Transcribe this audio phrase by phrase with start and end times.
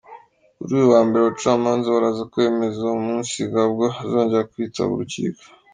[0.57, 5.43] Kuri uyu wa mbere abacamanza baraza kwemeza umunsi Gbagbo azongera kwitaba urukiko.